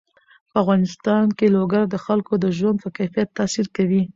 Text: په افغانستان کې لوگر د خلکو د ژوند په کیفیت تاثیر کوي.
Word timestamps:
په 0.49 0.55
افغانستان 0.63 1.25
کې 1.37 1.47
لوگر 1.55 1.83
د 1.89 1.95
خلکو 2.05 2.33
د 2.43 2.45
ژوند 2.57 2.77
په 2.83 2.89
کیفیت 2.97 3.29
تاثیر 3.37 3.67
کوي. 3.75 4.03